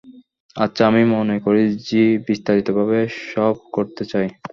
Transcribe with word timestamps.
আচ্ছা, 0.55 0.81
আমি 0.87 1.03
মনে 1.15 1.35
করি 1.45 1.63
যী 1.87 1.97
বিস্তারিতভাবে 2.27 2.99
সব 3.27 3.55
করতে 3.73 4.03
চায়। 4.11 4.29